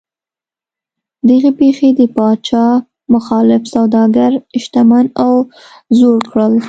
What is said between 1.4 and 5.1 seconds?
پېښې د پاچا مخالف سوداګر شتمن